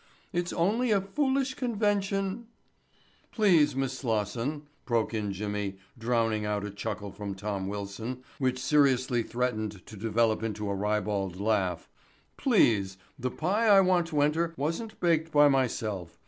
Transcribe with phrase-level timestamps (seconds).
[0.33, 2.47] It's only a foolish convention——"
[3.31, 9.21] "Please, Miss Slosson," broke in Jimmy drowning out a chuckle from Tom Wilson which seriously
[9.21, 11.87] threatened to develop into a ribald laugh,
[12.37, 16.17] "please—the pie I want to enter wasn't baked by myself.